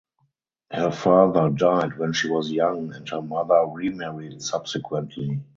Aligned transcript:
Her 0.71 0.89
father 0.89 1.51
died 1.51 1.95
when 1.99 2.13
she 2.13 2.27
was 2.27 2.51
young 2.51 2.91
and 2.91 3.07
her 3.09 3.21
mother 3.21 3.67
remarried 3.71 4.41
subsequently. 4.41 5.41